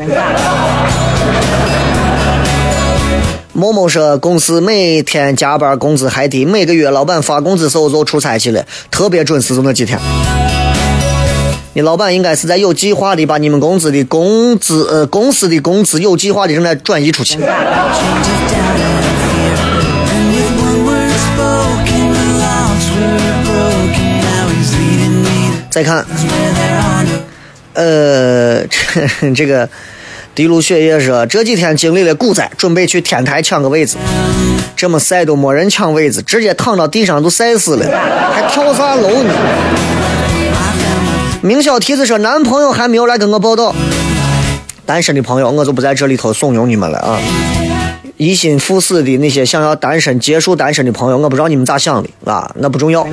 [3.55, 9.99] 某某说，公司每天加班，工资还低，每个月老板发工资时候就出差去了，特别准时，就那几天。
[11.75, 17.39] 你老板应该是在有计划的把你们工资的工资呃公司的工资有计划的正在转移出去。
[25.71, 26.05] 再看。
[27.73, 28.63] 呃，
[29.35, 29.67] 这个
[30.35, 33.97] 滴露雪月说，这几天经历了股灾，准备去天台抢个位子，
[34.75, 37.87] 这么晒都没人抢位子，直接躺到地上都晒死了，
[38.31, 39.33] 还跳啥楼呢？
[41.43, 43.75] 明小提子说男朋友还没有来跟我报道，
[44.85, 47.19] 单身的朋友我就不在这里头怂恿你们了啊。
[48.15, 53.05] 一心赴死的那些想要单身结束单身的朋友，我不知道你们咋想的啊，那不重要。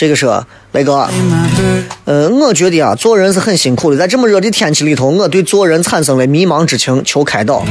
[0.00, 0.26] 这个是
[0.72, 1.82] 雷哥，my bird.
[2.06, 7.62] 呃，我觉得啊，做人是很辛苦的，在这么热的天气里头，我对做人产生了迷茫之情，求开导。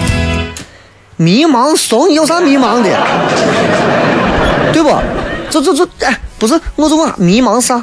[1.18, 2.90] 迷茫怂，有啥迷茫的？
[4.72, 4.96] 对不？
[5.50, 7.82] 这这这，哎，不是，我就问，迷茫啥？I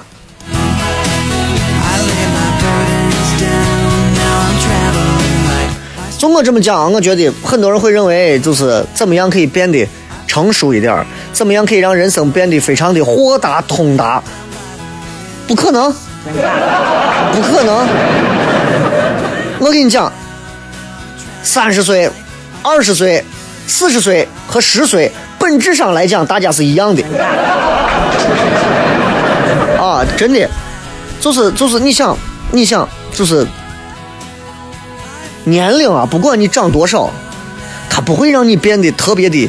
[1.98, 4.14] lay my burdens down.
[4.14, 5.74] Now I'm traveling light.
[6.18, 9.85] 就我这么讲，我觉得很多人会认为，就是怎么样可以变得
[10.27, 14.23] 成熟一点，怎么样可以让人生变得非常的豁达通达？
[15.47, 15.93] 不可能，
[17.33, 17.87] 不可能。
[19.59, 20.12] 我跟你讲，
[21.43, 22.11] 三十岁、
[22.62, 23.25] 二十岁、
[23.67, 27.03] 四十岁和十岁，本质上来讲，大家是一样的。
[29.81, 30.49] 啊，真的，
[31.21, 32.17] 就是就是，你想，
[32.51, 33.47] 你想，就是。
[35.45, 37.09] 年龄啊，不管你长多少，
[37.89, 39.49] 它不会让你变得特别的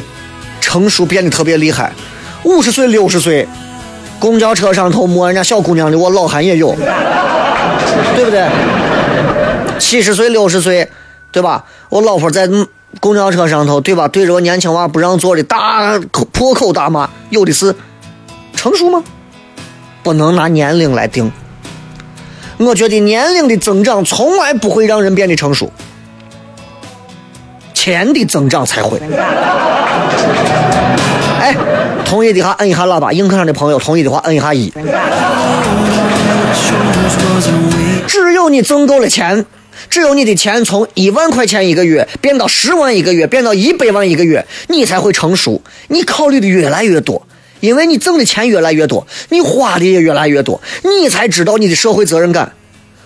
[0.60, 1.92] 成熟，变得特别厉害。
[2.44, 3.46] 五十岁、六十岁，
[4.18, 6.74] 公交车上头摸人家小姑娘的，我老汉也有，
[8.14, 8.48] 对不对？
[9.78, 10.88] 七十岁、六十岁，
[11.30, 11.64] 对吧？
[11.88, 12.48] 我老婆在
[13.00, 14.08] 公交车上头，对吧？
[14.08, 17.74] 对着个年轻娃不让座的大口破口大骂，有的是
[18.54, 19.02] 成熟吗？
[20.02, 21.30] 不能拿年龄来定。
[22.58, 25.70] 我觉得年龄的增长从来不会让人变得成熟，
[27.72, 29.00] 钱的增长才会。
[31.38, 31.56] 哎，
[32.04, 34.72] 同意的话摁一下喇叭，映客上的朋友同意的话摁一下一。
[38.06, 39.44] 只有你挣够了钱，
[39.88, 45.62] 只有你的钱从一万块钱一个月变到十万一个月，变到一百万一个月，你才会成熟。
[45.88, 47.26] 你考虑的越来越多，
[47.60, 52.52] 因为你挣的钱越来越多，你花的也越来越多，你才知道你的社会责任感。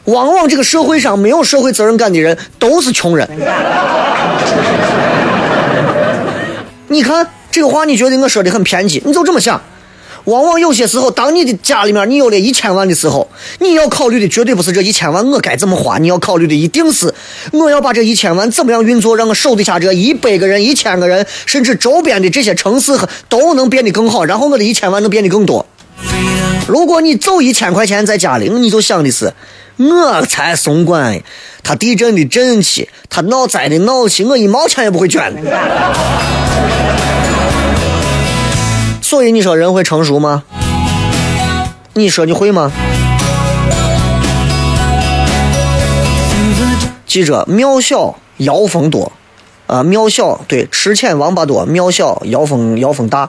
[0.05, 3.29] 往往这个社会上没有社会责任感的人都是穷人。
[6.89, 9.01] 你看这个话，你觉得我说的很偏激？
[9.05, 9.63] 你就这么想。
[10.25, 17.13] 往往有些时候，当你的家里面你有了一千万的时候，你要考虑的绝对不是这一千万我该怎么花，你要考虑的一定是
[17.53, 25.67] 我要把这一千万怎么样运作，让我手底下这一百个人、一千个人，甚至周边的这些城市和都能变得更好，然后我的一千万能变得更多。
[26.69, 29.35] 如果你走一千块钱在家里，你就想的是，
[29.77, 31.21] 我才松管，
[31.65, 35.41] 他地震的震起，他闹灾的闹起，我一毛钱也不会捐的。
[39.13, 40.43] 所以你说人会成熟吗？
[41.93, 42.73] 你说你会吗？
[47.07, 49.13] 记着，庙小妖风多，
[49.67, 53.29] 啊，庙小对，吃钱王八多，庙小妖风妖风大。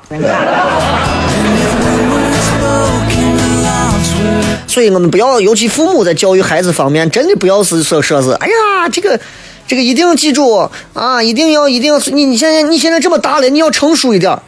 [4.65, 9.19] 所以我们不要，尤其父母在教育孩子方面，真的不要是说说是，哎呀，这个
[9.67, 14.39] 这个一定记住啊，一定要一定要，你你现在你现在这么大了，你要成熟一点。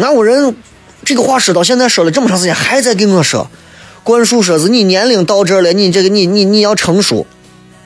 [0.00, 0.56] 俺屋人
[1.04, 3.50] 这个话说到现在说了这么长时间，还在给我说，
[4.02, 7.26] 灌输说是你年龄到这儿了，你这个你你你要成熟，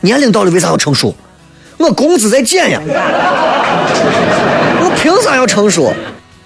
[0.00, 1.14] 年龄到了为啥要成熟？
[1.76, 2.80] 我工资在减呀，
[4.80, 5.92] 我凭啥要成熟？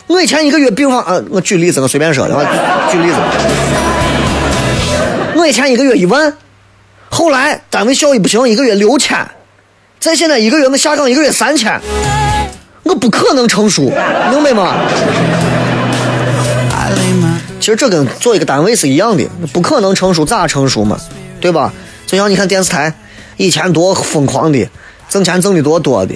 [0.07, 3.17] 我以前一个月，病房啊，我举例子，我随便说的啊，举例子，
[5.37, 6.33] 我以前一个月一万，
[7.11, 9.19] 后来单位效益不行，一个月六千，
[10.01, 11.79] 再现在一个月我下岗一个月三千，
[12.85, 13.93] 我不可能成熟，
[14.31, 14.77] 明白吗？
[17.69, 20.99] 其实这跟做一个单位是一样的，不可能成熟，咋成熟嘛？
[21.39, 21.71] 对吧？
[22.07, 22.91] 就像你看电视台，
[23.37, 24.67] 以前多疯狂的，
[25.11, 26.15] 挣钱挣的多多的，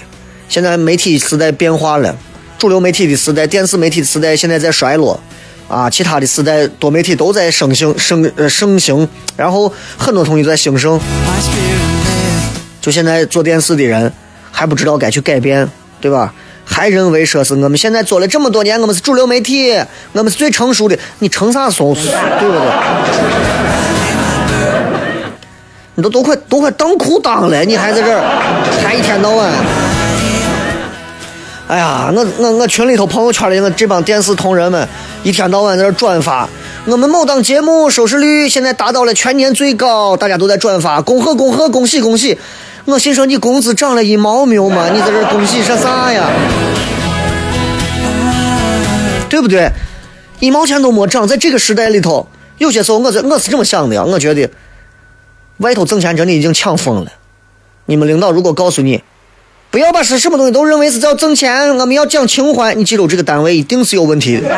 [0.48, 2.16] 现在媒体时代变化了，
[2.56, 5.20] 主流媒体的时代，电视媒体的时代现在在衰落，
[5.68, 10.98] 啊，其他的时代多媒体都在盛行盛呃盛行，然后很多东西在兴盛，
[12.80, 14.10] 就现在做电视的人
[14.50, 15.68] 还不知道该去改变，
[16.00, 16.32] 对吧？
[16.64, 19.72] 还认为说是我们现在做了这么多年，我们是主流媒体，
[20.12, 22.60] 我们是最成熟的，你成啥怂，对不对？
[25.94, 28.22] 你都都快都快当裤裆了，你还在这儿
[28.82, 29.50] 还一天到晚。
[31.68, 34.88] 哎呀，我我我群里头朋友圈里我这帮电视同仁们
[35.22, 36.48] 一天到晚在这转发，
[36.86, 42.38] 我们某档节目收视率现在达到了全年最高，大家都在转发，恭贺恭贺，恭喜恭喜！
[42.84, 44.88] 我心说你工资涨了一毛没有嘛？
[44.92, 46.28] 你在这儿恭喜说啥呀？
[49.28, 49.70] 对不对？
[50.40, 52.26] 一毛钱都没涨，在这个时代里头，
[52.58, 54.50] 有些时候我在我是这么想的呀，我觉得
[55.58, 57.12] 外头挣钱真的已经抢疯了。
[57.86, 59.02] 你们领导如果告诉你，
[59.70, 64.50] 不要把是什么东西都认为是要挣钱，我们要讲情怀，你记住这个单位一定是有问题的。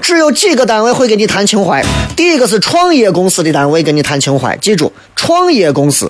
[0.00, 1.84] 只有几个单位会跟你谈情怀，
[2.22, 6.08] 第一个是创业公司的单位跟你谈情怀，记住，创业公司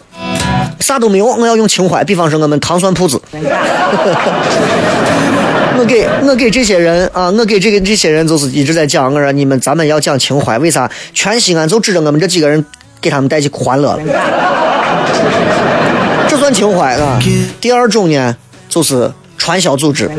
[0.78, 2.04] 啥都没有，我要用情怀。
[2.04, 3.18] 比方说我们糖蒜铺子，
[5.78, 10.90] 我给我给这些人啊，我给这个这些人就是一直在讲，我说你们咱们要讲情怀，为啥？
[11.14, 12.62] 全西安就指着我们这几个人
[13.00, 14.02] 给他们带去欢乐了，
[16.28, 17.18] 这算情怀啊。
[17.58, 18.36] 第二种呢，
[18.68, 20.10] 就是传销组织。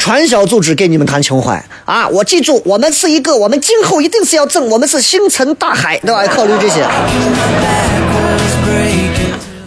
[0.00, 2.08] 传销组织给你们谈情怀啊！
[2.08, 6.26] 我记住，我们是一个，我们今后一定是要挣，我们是星辰大海，对吧？
[6.26, 6.82] 考虑这些。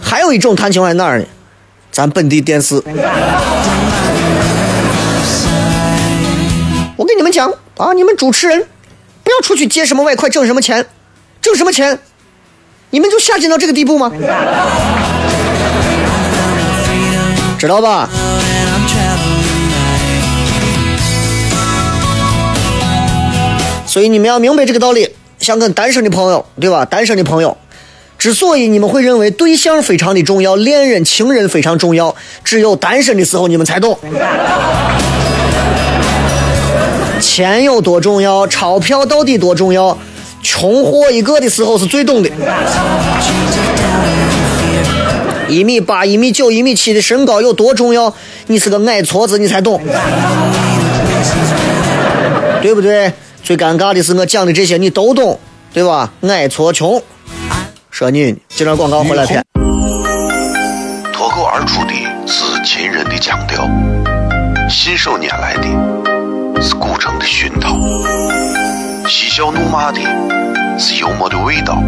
[0.02, 1.24] 还有一种谈情怀哪儿呢？
[1.92, 2.82] 咱本地电视。
[6.96, 8.66] 我跟你们讲啊，你们主持人
[9.22, 10.84] 不要出去接什么外快，挣什么钱，
[11.40, 11.96] 挣什么钱，
[12.90, 14.10] 你们就下贱到这个地步吗？
[17.56, 18.10] 知道吧？
[23.94, 25.08] 所以你们要明白这个道理。
[25.38, 26.84] 想跟单身的朋友，对吧？
[26.84, 27.56] 单身的朋友，
[28.18, 33.96] 之所以你们会认为对象非常的重要，恋人、情人非常重要，只有单身的时候你们才懂。
[37.20, 39.96] 钱有多重要，钞票到底多重要？
[40.42, 42.28] 穷货一个的时候是最懂的。
[45.48, 48.12] 一米八、一米九、一米七的身高有多重要？
[48.48, 49.80] 你是个矮矬子，你才懂，
[52.60, 53.12] 对不对？
[53.44, 55.38] 最尴尬的是我讲的这些你都懂，
[55.70, 56.10] 对吧？
[56.22, 57.02] 矮矬穷，
[57.90, 59.44] 说你接着广告回来片。
[61.12, 61.92] 脱口而出的
[62.26, 63.68] 是秦人的腔调，
[64.70, 67.76] 信手拈来的是古城的熏陶，
[69.06, 70.00] 嬉笑怒骂的
[70.78, 71.82] 是幽默的味道，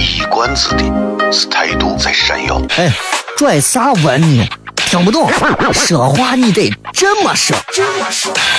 [0.00, 2.60] 一冠子的是态度在闪耀。
[2.76, 2.92] 哎，
[3.36, 4.44] 拽啥文呢？
[4.74, 5.30] 听不懂，
[5.72, 7.56] 说话你得这么说。
[7.56, 8.58] 哎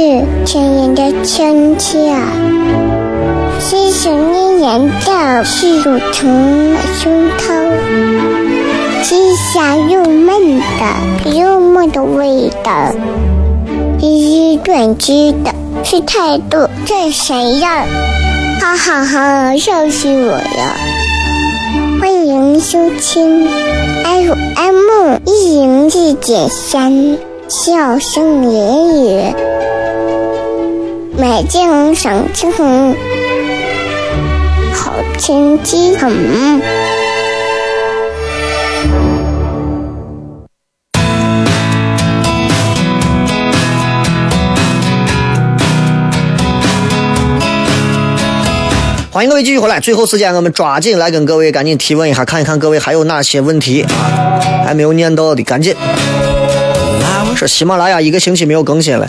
[0.00, 2.16] 是亲人的亲切，
[3.60, 7.52] 是想念人的是乳虫的胸膛。
[9.02, 12.94] 是香又闷的幽默的味道，
[13.98, 17.84] 一一断知的是态度，这谁呀？
[18.58, 20.76] 哈哈哈，笑死我了！
[22.00, 23.46] 欢迎收听
[24.02, 29.34] FM 一零四点三，笑声言语，
[31.20, 32.96] 美景赏青红，
[34.72, 36.10] 好天气很。
[49.12, 55.76] 欢迎各位继续回来，最后时间我们抓紧来跟各位赶紧提问一下，看一看各位还有哪些问题啊还没有念到的，赶紧。
[57.40, 59.08] 说喜马拉雅一个星期没有更新了，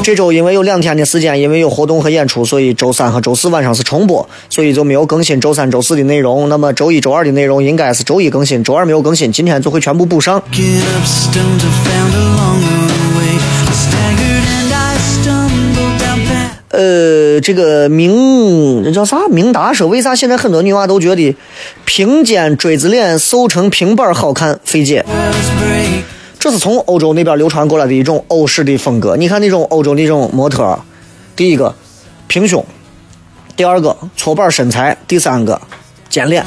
[0.00, 6.48] 这周因为有两天的时间，因为有活动和演出，所以周三和周四晚上是重播，所以就没有更新周三、周四的内容。
[6.48, 10.40] 那么周一周二的内容应该是周一更新，周二没有更新，今天就会全部补上。
[10.52, 10.68] Way.
[16.68, 19.26] 呃，这个明这叫啥？
[19.28, 21.34] 明达说，为啥现在很多女娃都觉得
[21.84, 25.04] 平肩锥子脸瘦成平板儿好看费解？
[26.44, 29.16] 这是从欧洲那边流传过来的一种欧式的风格。
[29.16, 30.78] 你看那种欧洲那种模特儿，
[31.34, 31.74] 第一个
[32.26, 32.62] 平胸，
[33.56, 35.58] 第二个搓板身材，第三个
[36.10, 36.44] 尖脸。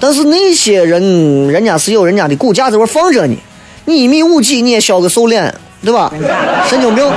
[0.00, 1.00] 但是那些人，
[1.46, 3.36] 人家是有人家的骨架在那儿放着呢，
[3.84, 5.54] 你一米五几你也削个瘦脸，
[5.84, 6.12] 对吧？
[6.68, 7.08] 神经病。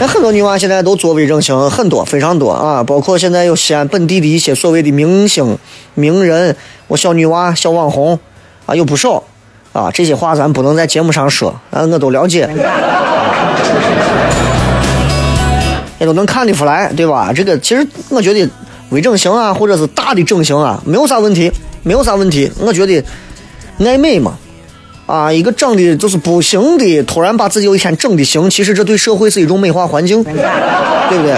[0.00, 5.58] 那很多女娃现在都做微整形，很多非常多啊，包括现在有西安本地的一些所谓的明星、
[5.92, 6.56] 名人，
[6.86, 8.18] 我小女娃、小网红
[8.64, 9.22] 啊有不少
[9.78, 12.48] 啊，这些话咱不能在节目上说，啊，我都了解。
[16.00, 17.32] 也都能看得出来，对吧？
[17.32, 18.48] 这个其实我觉得
[18.90, 21.50] 微整形啊，或者是大的整形啊，没有啥问题，
[21.82, 22.50] 没有啥问题。
[22.60, 23.04] 我觉得
[23.84, 24.34] 爱美嘛，
[25.06, 31.34] 啊，一个长得就是不行的，突然把自己有一天整的行，其实这对社会是一种美化环境，对不对？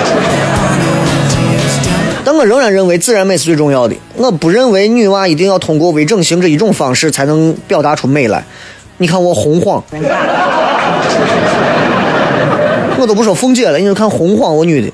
[2.25, 3.95] 但我仍然认为自然美是最重要的。
[4.17, 8.45] 我不认为女娃一定要通过微整形这一种方式才能表达出美来。
[8.99, 9.83] 你看我红晃，
[12.99, 14.93] 我都不说凤姐了，你就看红晃，我女的，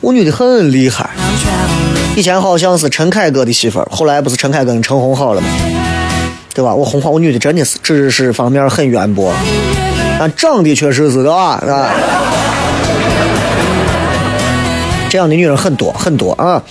[0.00, 1.08] 我女的很厉害。
[2.16, 5.48] 以前好像是陈凯歌的媳妇儿，后来不是陈凯歌跟陈红好了吗？
[6.52, 6.74] 对吧？
[6.74, 9.32] 我红晃我女的真的是知识方面很渊博，
[10.18, 11.90] 但长得确实是的啊，是吧？
[15.10, 16.62] 这样的女人很多很多啊。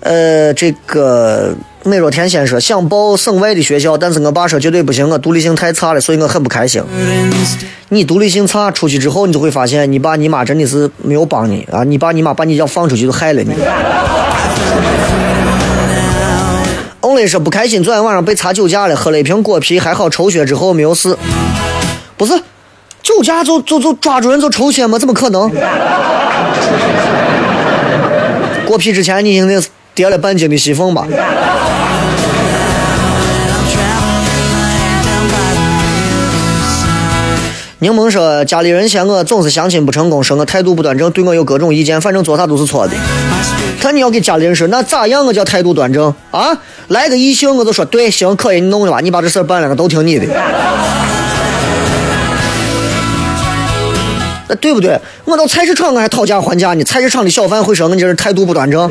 [0.00, 1.52] 呃，这个
[1.82, 6.80] 美若天仙说想报省外的学校，但是我爸说绝对不行，我独立性太差了，所以我很不开心。
[7.88, 11.82] 你独立性差，出去之后你就会发现，你爸你妈真的是没有帮你啊！
[11.82, 13.52] 你爸你妈把你要放出去就害了你。
[17.00, 21.16] Only 说不开心，昨天晚上被查酒驾了，喝了一瓶果啤，还好抽血之后没有事。
[22.16, 22.32] 不是，
[23.02, 24.98] 酒驾就就就抓住人就抽血吗？
[24.98, 25.50] 怎么可能？
[28.66, 31.06] 果啤之前你应该是跌了半斤的西凤吧？
[37.78, 42.94] 柠檬说：“家里人嫌我总是相亲不成功，说我态度不端正，对我有各种意见，反正做啥都是错的。
[43.78, 45.24] 看你要给家里人说，那咋样？
[45.24, 46.58] 我叫态度端正啊？
[46.88, 50.26] 来个异性，我就说对，行，可以，你弄去吧，你把这事办了，我都听你的。
[54.48, 54.98] 那对不对？
[55.24, 58.90] 我到菜市场我还讨价还价呢，菜市场的小贩会说我这是态度不端正。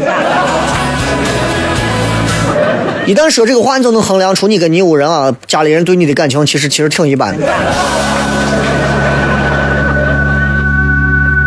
[3.06, 7.46] 一旦说这个话，你就能衡量出你跟你屋人啊，家里人对你的感情其实其实挺一般的。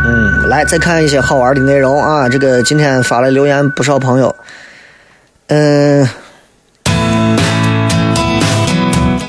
[0.06, 2.28] 嗯，来再看一些好玩的内容啊！
[2.28, 4.36] 这个今天发来留言不少朋友，
[5.48, 6.08] 嗯，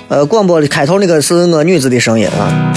[0.09, 2.71] 呃，广播的开头那个是我女子的声音啊。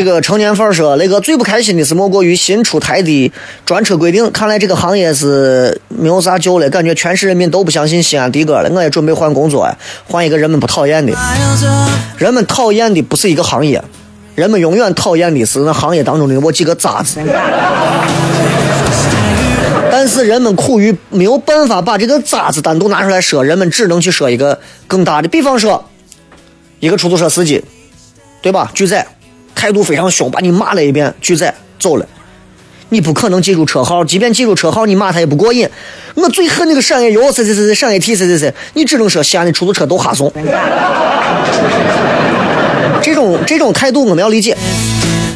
[0.00, 3.30] 这个成年范儿说，那个最不开心的是莫过于新出台的
[3.66, 8.70] 专车规定，看来这个行业是没有啥救了，感觉全市人民都不相信西安的哥了。
[8.72, 9.76] 我也准备换工作呀，
[10.08, 11.12] 换一个人们不讨厌的。
[12.16, 13.84] 人们讨厌的不是一个行业，
[14.34, 17.20] 人们永远讨厌的是那行业当中的我几个渣子。
[19.90, 25.28] 但是人们苦于没有办法把这个渣子单独拿出来说，人们只能去说一个更大的。
[25.28, 25.84] 比方说，
[26.78, 27.62] 一个出租车司机，
[28.40, 28.70] 对吧？
[28.72, 29.06] 拒载，
[29.60, 32.06] 态度非常凶，把你骂了一遍，拒载走了。
[32.88, 35.68] 你不可能记住车号，即便记住车号，你骂他也不过瘾。
[36.14, 40.32] 我最恨那个陕业油，谁谁谁谁，陕业 T 谁谁谁，你只能说西安的出租车都哈怂。
[43.02, 44.56] 这种这种态度我们要理解。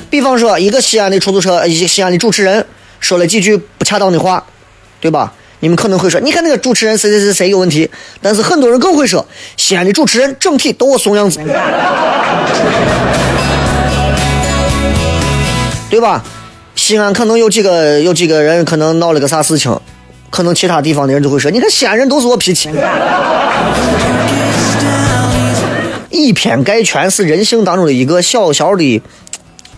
[0.09, 2.64] 比方说，一个西安的出租车，一个西安的主持人
[3.01, 4.43] 说了几句不恰当的话，
[5.01, 5.31] 对吧？
[5.61, 7.91] 你们可能会说，你看那个主持人谁谁谁谁有问题，
[8.22, 9.27] 但是很多人更会说，
[9.59, 11.39] 西安的主持人整体都我怂样子，
[15.95, 16.20] 对吧？
[16.74, 19.78] 西安可能有几个有几个人可能闹了个啥事情，
[20.28, 22.68] 可能其他地方的人就会说，你看西安人都是我脾气。
[26.11, 29.01] 以偏概全是人性当中的一个小小的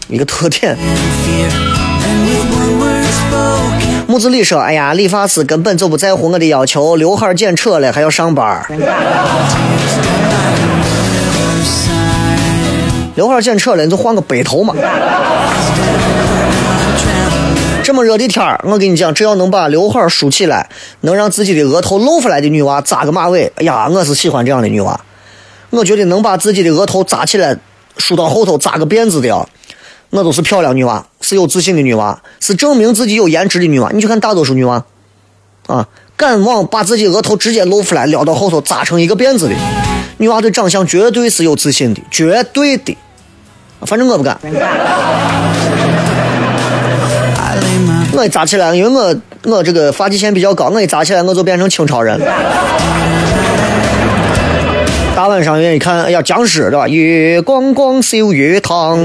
[0.08, 0.74] 一个特点。
[4.06, 8.64] 木子李说：“哎呀，理发师根本就不在乎我的要求，刘海剪扯了还要上班。
[13.16, 14.74] 刘海剪扯了，你就换个背头嘛。
[17.82, 20.68] 这么热的天儿，我跟你讲，只要能把刘海梳起来，
[21.02, 25.00] 能让自己的额头露出来的女娃扎个马尾，哎呀，我是喜欢这样的女娃。
[25.70, 27.56] 我觉得能把自己的额头扎起来，
[27.96, 29.48] 梳到后头扎个辫子的啊，
[30.10, 33.90] 我都是漂亮女娃，是有自信的女娃，是证明自己有颜值的女娃。
[33.94, 34.84] 你去看大多数女娃，
[35.68, 39.54] 啊，敢往把自己额头直接露出来，撩到后头扎成一个辫子的
[40.18, 42.96] 女娃，对长相绝对是有自信的，绝对的。
[43.82, 44.36] 反正我不敢，
[48.16, 49.14] 我一扎起来，因为我
[49.44, 52.18] 我这个发际线比较高，我一扎起来我就变成清朝人。
[55.14, 56.88] 大晚上愿意看，哎呀，僵尸对吧？
[56.88, 58.98] 月光光秀月堂。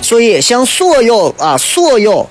[0.00, 2.26] 所以，向所有啊，所有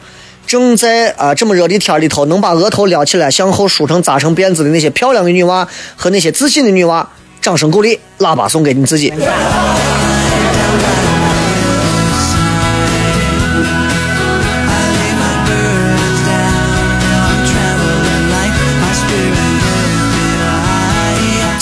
[0.48, 7.08] 正在啊这么热的天里头，能把额头撩起来，向后梳成扎成辫子的那些漂亮的女娃和那些自信的女娃，
[7.40, 9.14] 掌声鼓励，喇叭送给你自己。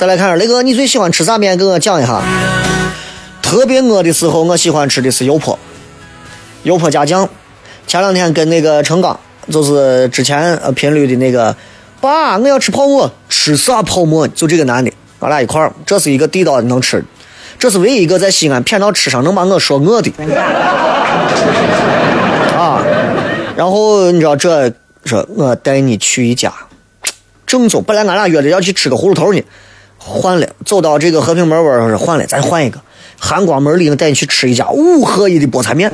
[0.01, 1.55] 再来看雷哥，你最喜欢吃啥面？
[1.55, 2.19] 给我讲一下。
[3.39, 5.59] 特别饿的时候，我喜欢吃的是油泼，
[6.63, 7.29] 油泼加酱。
[7.85, 9.19] 前两天跟那个程刚，
[9.51, 11.55] 就是之前呃频率的那个，
[11.99, 14.27] 爸，我要吃泡馍，吃啥泡馍？
[14.29, 17.05] 就这个男的，俺俩一块儿，这是一个地道的能吃，
[17.59, 20.11] 这是唯一一个在西安偏到吃上能把我说饿的。
[22.57, 22.81] 啊，
[23.55, 24.67] 然后你知道这
[25.05, 26.51] 说，我带你去一家
[27.45, 29.39] 正宗，本来俺俩约着要去吃个葫芦头呢。
[30.03, 32.79] 换了，走到这个和平门弯儿换了，咱换一个
[33.19, 35.91] 韩光门里，我带你去吃一家五合一的菠菜面，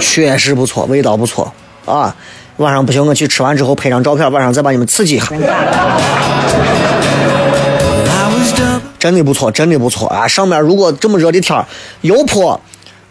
[0.00, 1.52] 确实不错，味道不错
[1.84, 2.16] 啊。
[2.56, 5.26] 晚上不行，我去吃完之后拍张照片，晚上再把你们刺激一下。
[8.98, 10.26] 真的不错，真的不错啊！
[10.26, 11.64] 上面如果这么热的天儿，
[12.00, 12.60] 油泼，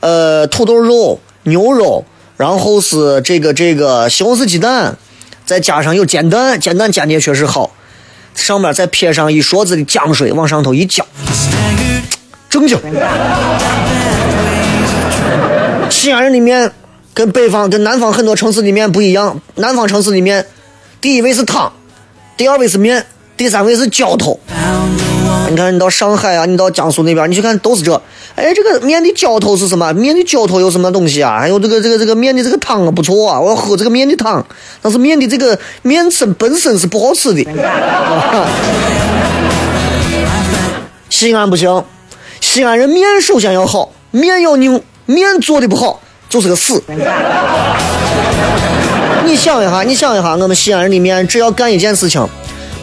[0.02, 2.04] 呃，土豆肉、牛肉，
[2.36, 4.98] 然后是这个这个西红柿鸡蛋。
[5.48, 7.72] 再加上有煎蛋，煎蛋煎的也确实好，
[8.36, 11.06] 上面再撇上一勺子的姜水，往上头一浇，
[12.50, 12.78] 正经。
[15.89, 16.70] 西安人的面
[17.14, 20.45] 跟北方、跟南方很多城市的面不一样，南方城市的面，
[21.00, 21.72] 第一位是汤，
[22.36, 23.06] 第二位是面，
[23.38, 24.38] 第三位是浇头。
[25.50, 28.02] 你看，你到上海啊，你到江苏那边，你去看都是这。
[28.36, 29.93] 哎，这个面的浇头是什么？
[29.93, 31.39] 面的浇头有什么东西啊？
[31.39, 34.45] 还有这个这个这个面的这个汤啊，不错啊，我要喝这个面的汤。
[34.82, 37.43] 但是面的这个面身本身是不好吃的。
[41.10, 41.84] 西安不行，
[42.41, 46.84] 西安人面首先要好，面要硬，面做的不好就是个死。
[49.26, 52.28] 你想一下，你想一下，我们西安人的面只要干一件事情。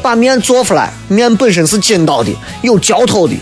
[0.04, 2.30] 把面做出来，面本身是筋道的，
[2.60, 3.34] 有嚼头的，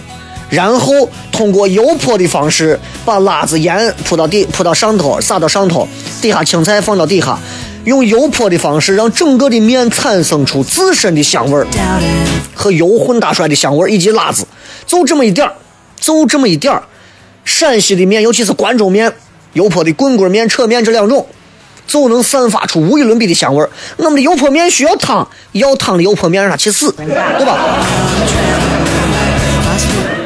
[0.48, 5.88] 然后通过油泼的方式，把辣子盐铺到底，铺到上头，撒到上头，
[6.20, 7.36] 底下青菜放到底下，
[7.84, 11.66] 用油泼的方式，让整个的面产生出自身的香味儿
[12.54, 14.46] 和油混搭出来的香味儿，以及辣子，
[14.86, 15.52] 就这么一点儿，
[15.98, 16.80] 就这么一点儿。
[17.44, 19.12] 陕西的面，尤其是关中面，
[19.54, 21.26] 油泼的棍棍面、扯面这两种。
[21.92, 23.68] 就能散发出无与伦比的香味儿。
[23.98, 27.86] 我们的油泼面需要汤，要汤的油泼面让它去死，对吧？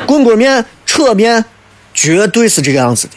[0.06, 1.44] 棍棍面、扯面，
[1.92, 3.14] 绝对是这个样子的。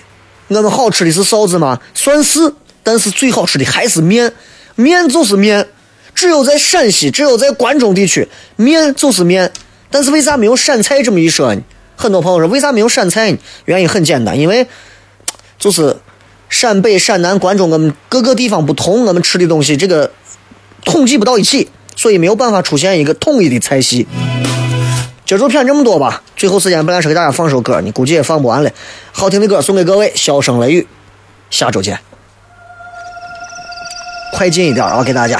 [0.48, 1.80] 我们好吃的是臊子吗？
[1.94, 4.34] 算是，但是最好吃的还是面。
[4.74, 5.68] 面就是面，
[6.16, 9.52] 只有在陕西，只有在关中地区，面就是面。
[9.92, 11.62] 但是为啥没有陕菜这么一说呢？
[11.96, 13.38] 很多朋友说为啥没有陕菜呢？
[13.66, 14.66] 原因很简单，因为
[15.60, 15.96] 就是。
[16.50, 20.12] 陕北、陕南、关中，我们各个地方不同，我们吃的东西这个
[20.84, 24.08] 统计不到一起，所以没有办法出现一个统一的菜系。
[25.26, 28.72] 今儿就骗这么多吧，最后时间本来是给大家放首歌，你估计也放不完了。
[29.12, 30.88] 好听的歌送给各位，笑声雷雨，
[31.52, 32.00] 下周见。
[34.34, 35.40] 快进一点啊，给大家。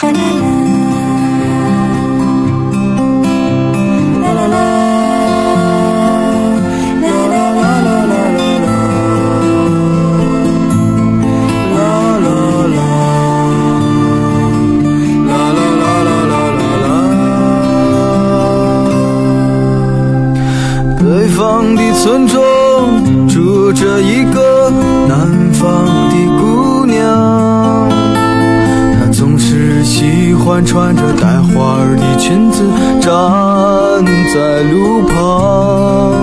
[33.10, 36.14] 站在路旁。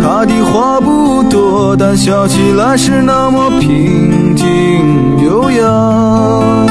[0.00, 4.46] 她的话不多，但笑起来是那么平静
[5.24, 6.66] 悠扬。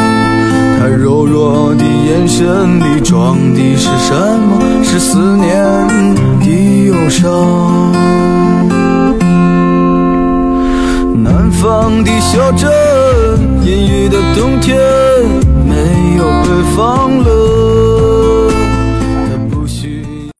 [0.80, 4.82] 她柔弱的眼神里装的是什么？
[4.82, 5.46] 是思念
[6.40, 7.30] 的忧伤。
[11.22, 12.72] 南方的小镇，
[13.62, 14.78] 阴雨的冬天，
[15.66, 17.57] 没有北方冷。